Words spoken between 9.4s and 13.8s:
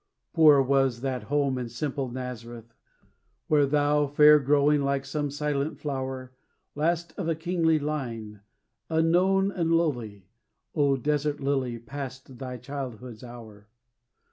and lowly, O desert lily, passed thy childhood's hour.